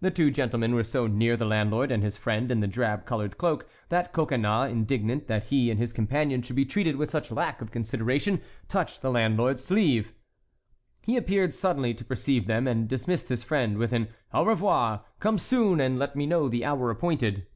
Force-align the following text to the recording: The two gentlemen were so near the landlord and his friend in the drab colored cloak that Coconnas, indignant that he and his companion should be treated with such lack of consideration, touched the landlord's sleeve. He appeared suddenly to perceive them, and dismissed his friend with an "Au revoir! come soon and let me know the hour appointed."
The 0.00 0.10
two 0.10 0.32
gentlemen 0.32 0.74
were 0.74 0.82
so 0.82 1.06
near 1.06 1.36
the 1.36 1.44
landlord 1.44 1.92
and 1.92 2.02
his 2.02 2.16
friend 2.16 2.50
in 2.50 2.58
the 2.58 2.66
drab 2.66 3.06
colored 3.06 3.38
cloak 3.38 3.68
that 3.90 4.12
Coconnas, 4.12 4.68
indignant 4.72 5.28
that 5.28 5.44
he 5.44 5.70
and 5.70 5.78
his 5.78 5.92
companion 5.92 6.42
should 6.42 6.56
be 6.56 6.64
treated 6.64 6.96
with 6.96 7.12
such 7.12 7.30
lack 7.30 7.62
of 7.62 7.70
consideration, 7.70 8.42
touched 8.66 9.02
the 9.02 9.10
landlord's 9.12 9.62
sleeve. 9.62 10.14
He 11.02 11.16
appeared 11.16 11.54
suddenly 11.54 11.94
to 11.94 12.04
perceive 12.04 12.48
them, 12.48 12.66
and 12.66 12.88
dismissed 12.88 13.28
his 13.28 13.44
friend 13.44 13.78
with 13.78 13.92
an 13.92 14.08
"Au 14.34 14.44
revoir! 14.44 15.04
come 15.20 15.38
soon 15.38 15.80
and 15.80 15.96
let 15.96 16.16
me 16.16 16.26
know 16.26 16.48
the 16.48 16.64
hour 16.64 16.90
appointed." 16.90 17.46